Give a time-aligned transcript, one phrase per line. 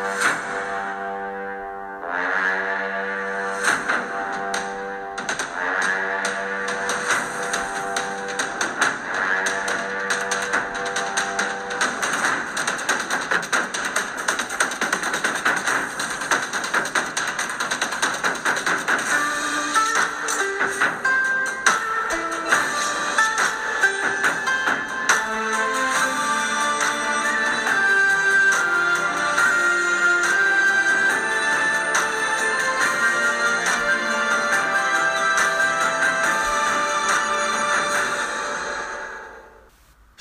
[0.00, 0.44] you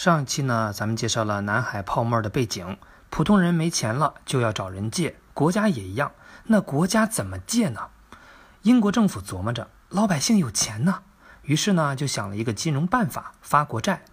[0.04, 2.78] 上一期呢，咱们介绍了南海泡沫的背景。
[3.10, 6.12] 普通人没钱了就要找人借，国家也一样。
[6.48, 7.88] 那国家怎么借呢？
[8.64, 11.04] 英国政府琢磨着，老百姓有钱呢，
[11.44, 14.04] 于是呢就想了一个金融办法——发国债。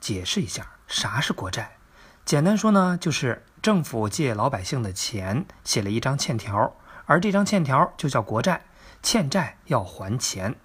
[0.00, 1.76] 解释一下，啥是国债？
[2.24, 6.74] 简单说呢，就是政府借老百姓的钱，写了一张欠条，
[7.06, 8.64] 而这张欠条就叫国债。
[9.04, 10.56] 欠债要还钱，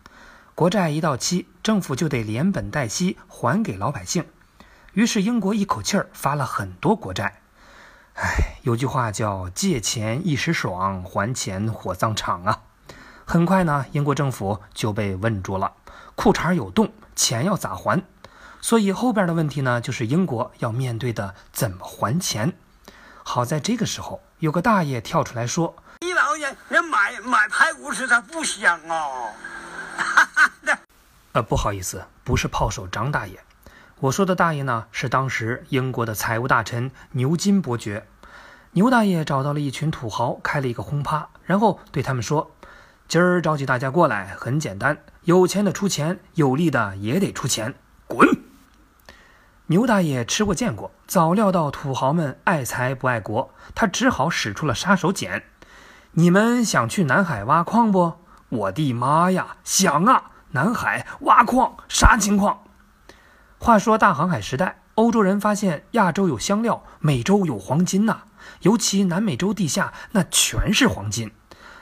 [0.55, 4.25] 国债一到期，政府就得连本带息还给老百姓。
[4.93, 7.41] 于是英国一口气儿发了很多国债，
[8.13, 12.61] 哎，有句话叫“借钱一时爽，还钱火葬场”啊。
[13.25, 15.73] 很快呢，英国政府就被问住了，
[16.13, 18.03] 裤衩有洞，钱要咋还？
[18.61, 22.53] 所以后边的问题呢，就是英国要面对的怎么还钱。
[23.23, 29.31] 好在这个时候，有个大爷跳出来说：“你老爷，人买买排骨吃它不香哦。”
[31.33, 33.43] 呃，不好意思，不是炮手张大爷。
[34.03, 38.05] 我说的大爷呢，是当时英国的财务大臣牛津伯爵。
[38.73, 42.51] 牛大爷找到了一群土豪，开了一个轰趴，然后对他们说
[43.07, 48.27] ：“今儿召集大家过来，很简单，有钱的出钱，有力的也得出钱，滚！”
[49.67, 55.43] 牛大爷吃过见过，早料到土豪们爱财不爱国，他只好使出了杀手锏
[56.11, 58.15] ：“你们想去南海挖矿不？
[58.49, 60.31] 我的妈呀，想啊！
[60.51, 62.59] 南海挖矿啥情况？”
[63.63, 68.23] 话说大航海时代，欧洲人发现亚洲有香料，美洲有黄金呐，
[68.59, 71.31] 尤其南美洲地下那全是黄金。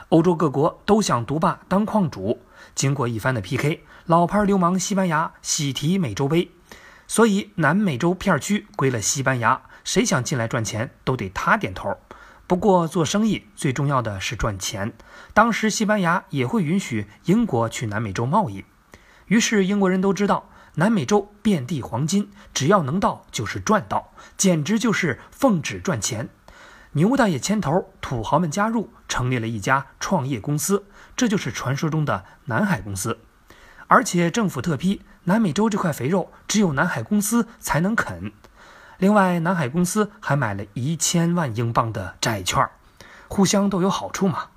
[0.10, 2.44] 欧洲各国都想独霸当矿主，
[2.76, 6.52] 经过一番的 PK，老牌流氓西班牙喜提美洲杯，
[7.08, 9.64] 所以南美洲片区归了西班牙。
[9.84, 11.98] 谁想进来赚钱，都得他点头。
[12.46, 14.94] 不过做生意最重要的是赚钱，
[15.34, 18.66] 当时西班牙也会允许英国去南美洲贸易，
[19.26, 20.48] 于是英国人都知道。
[20.76, 26.30] 南美洲遍地黄金，只要能到就是赚到，简直就是奉旨赚钱。
[26.94, 33.20] 牛大爷牵头，土豪们加入，成立了一家创业公司，这就是传说中的南海公司。
[33.88, 38.32] 而且政府特批，南美洲这块肥肉只有南海公司才能啃。
[38.98, 42.70] 另外，南海公司还买了一千万英镑的债券，
[43.28, 44.48] 互相都有好处嘛。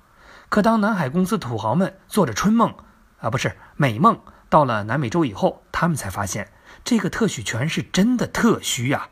[0.47, 2.73] 可当南海公司土豪们做着春梦，
[3.19, 4.19] 啊，不是美梦。
[4.55, 6.47] 到了南美洲以后，他们才发现
[6.85, 9.09] 这个特许权是真的特虚呀，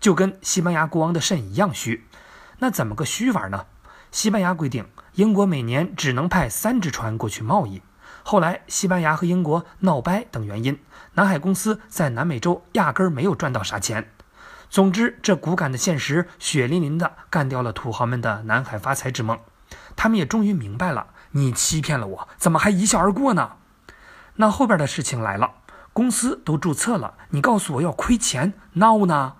[0.00, 2.06] 就跟西班牙国王的肾一样虚。
[2.60, 3.66] 那怎么个虚法呢？
[4.10, 7.82] 西班牙规定，英国每年只能派三只船过去贸易。
[8.22, 10.80] 后来西班牙和英国闹掰等原因，
[11.12, 14.10] 南海公司在南美洲压根儿没有赚到啥钱。
[14.70, 19.38] 总之，这骨感的现实血淋淋的干掉了土豪们的南海发财之梦。
[19.94, 23.56] 他们也终于明白了，你欺骗了我，怎么还一笑而过呢？
[24.40, 25.54] 那后边的事情来了，
[25.92, 29.34] 公司都注册了，你告诉我要亏钱，闹呢？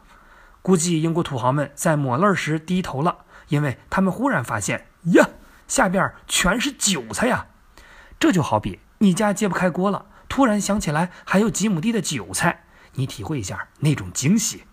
[0.60, 5.28] 估计英国土豪们在抹泪时低头了，因为他们忽然发现呀，
[5.68, 7.46] 下边全是韭菜呀！
[8.18, 12.64] 这就好比你家揭不开锅了，突然想起来还有几亩地的韭菜，
[12.94, 14.64] 你体会一下那种惊喜。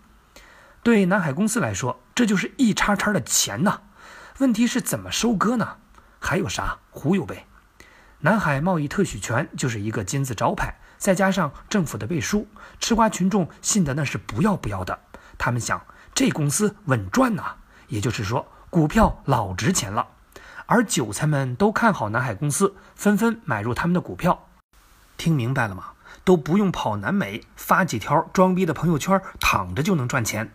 [0.81, 3.81] 对南海公司来说，这就是一叉叉的钱呐。
[4.39, 5.77] 问题是怎么收割呢？
[6.19, 7.45] 还有啥忽悠呗？
[8.25, 12.47] 南海贸易特许权就是一个金字招牌，再加上政府的背书，
[12.79, 14.99] 吃瓜群众信的那是不要不要的。
[15.37, 15.79] 他们想，
[16.15, 20.07] 这公司稳赚呐，也就是说，股票老值钱了。
[20.65, 24.47] 而韭菜们都看好南海公司，纷纷买入他们的股票。
[25.17, 25.91] 听明白了吗？
[26.23, 30.51] 都不用跑南美，发几条装逼的朋友圈，躺着就能赚钱。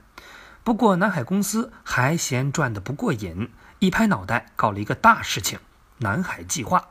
[0.64, 3.48] 不过南海公司还嫌赚的不过瘾，
[3.78, 5.60] 一拍脑袋搞了一个大事情——
[5.98, 6.88] 南海计划。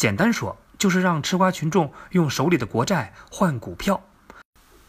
[0.00, 4.02] 简单说，就是让吃瓜群众用手里的国债换股票。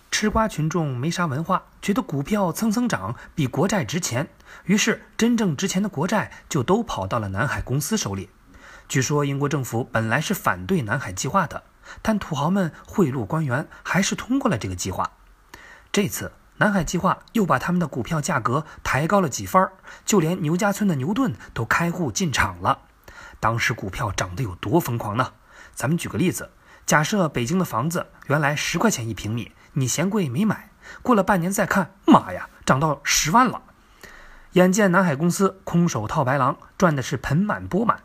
[0.09, 4.29] 吃瓜群众没啥文化，觉得股票蹭蹭涨比国债值钱，
[4.63, 8.29] 于是真正值钱的国债就都跑到了南海公司手里。
[8.87, 11.63] 据说英国政府本来是反对南海计划的，
[12.01, 15.11] 但土豪们贿赂官员，还是通过了这个计划。
[15.91, 19.73] 这次南海计划又把他们的股票价格抬高了几番儿，
[20.05, 22.83] 就连牛家村的牛顿都开户进场了。
[23.41, 25.33] 当时股票涨得有多疯狂呢？
[25.73, 26.51] 咱们举个例子，
[26.85, 30.69] 假设北京的房子原来十块钱一平米，你嫌贵没买，
[31.01, 33.63] 过了半年再看，妈呀，涨到十万了！
[34.51, 38.03] 眼见南海公司空手套白狼，赚的是盆满钵满，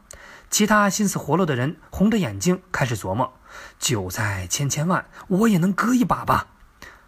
[0.49, 3.35] 其他心思活络的人红着眼睛开始琢磨：
[3.79, 6.47] 韭菜千千万，我也能割一把吧？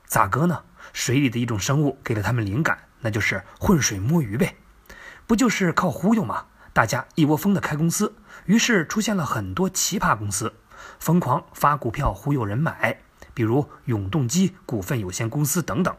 [0.05, 0.65] 咋割呢？
[0.93, 4.57] 水里的一种生物给了他们灵感，那就是浑水摸鱼呗。
[5.27, 6.45] 不就是靠忽悠吗？
[6.79, 8.15] 大家一窝蜂的开公司，
[8.45, 10.55] 于是出现了很多奇葩公司，
[11.01, 13.01] 疯狂发股票忽悠人买，
[13.35, 15.97] 比如永动机股份有限公司等等。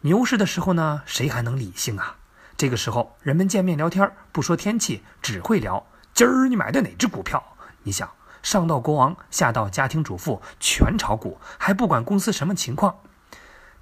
[0.00, 2.16] 牛市的时候呢，谁还能理性啊？
[2.56, 7.40] 这个时候人们见面聊天不说天气，只会聊今儿你买的哪只股票？
[7.84, 8.10] 你想
[8.42, 12.96] 上到国王，下到家庭主妇，全炒股，还不管公司什么情况。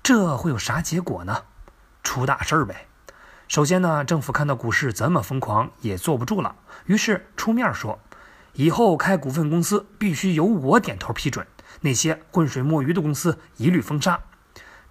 [0.03, 1.45] 这会有啥结果呢？
[2.03, 2.89] 出大事儿呗！
[3.51, 6.55] 首先呢，政府看到股市这么疯狂，也坐不住了，
[6.87, 7.99] 于是出面说，
[8.53, 11.45] 以后开股份公司必须由我点头批准，
[11.81, 14.21] 那些浑水摸鱼的公司一律封杀。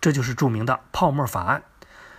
[0.01, 1.63] 这就是著名的泡沫法案。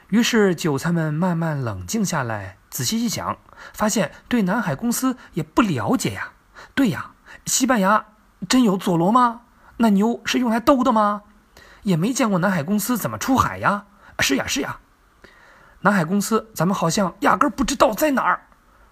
[0.09, 3.37] 于是韭菜们慢慢冷静下来，仔细一想，
[3.75, 6.33] 发现对南海公司也不了解呀。
[6.75, 7.11] 对呀，
[7.45, 8.07] 西班牙
[8.49, 9.43] 真有佐罗吗？
[9.77, 11.25] 那牛是用来兜的吗？
[11.83, 13.85] 也没见过南海公司怎么出海呀？
[14.21, 14.81] 是呀是呀，
[15.82, 18.41] 南海公司咱们好像压根儿不知道在哪儿。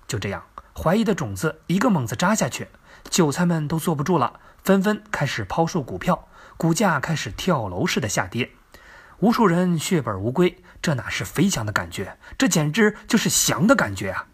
[0.06, 0.43] 就这样，
[0.75, 2.69] 怀疑的种子一个猛子扎下去，
[3.11, 6.26] 韭菜们都坐不住了，纷纷开始抛售股票，
[6.56, 8.50] 股价开始跳楼似的下跌，
[9.19, 10.62] 无数人血本无归。
[10.81, 12.17] 这哪是飞翔的感觉？
[12.38, 14.26] 这简直就是翔的感觉啊！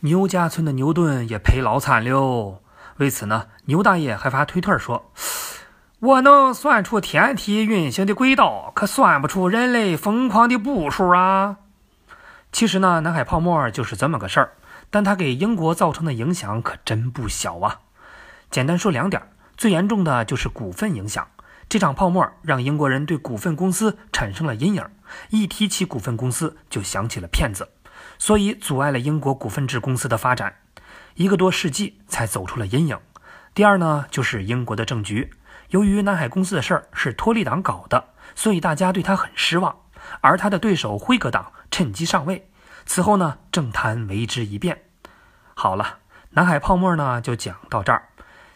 [0.00, 2.60] 牛家村的牛顿也赔老惨了。
[2.96, 5.12] 为此呢，牛大爷还发推特说。
[6.00, 11.58] 我能算出天体运行的轨道，可算不出人类疯狂的步数啊！
[12.52, 14.52] 其实呢，南海泡沫就是这么个事儿，
[14.90, 17.80] 但它给英国造成的影响可真不小啊。
[18.50, 19.22] 简单说两点，
[19.56, 21.26] 最严重的就是股份影响。
[21.68, 24.84] 这场泡沫让英国人对股份公司产生了阴影，
[25.28, 27.68] 一提起股份公司就想起了骗子，
[28.18, 30.56] 所以阻碍了英国股份制公司的发展，
[31.14, 32.98] 一个多世纪才走出了阴影。
[33.54, 35.30] 第二呢，就是英国的政局。
[35.68, 39.76] 由于南海公司的事儿是托利党搞的，所以大家对他很失望。
[40.20, 42.50] 而他的对手辉格党趁机上位，
[42.86, 44.82] 此后呢，政坛为之一变。
[45.54, 45.98] 好了，
[46.30, 48.08] 南海泡沫呢就讲到这儿。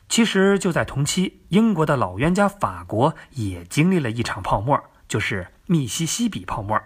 [0.08, 4.78] 其实就在同期，英国的老冤家法国也经历了一场泡沫，
[5.08, 6.80] 就是密西西比泡沫。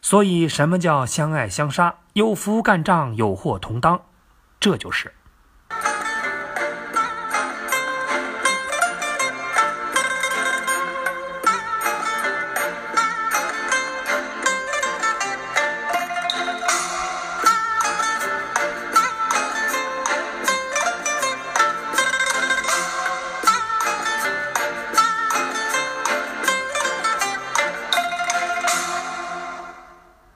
[0.00, 1.94] 所以，什么叫相爱相杀？
[2.14, 4.02] 有福干仗，有祸同当，
[4.58, 5.14] 这就是。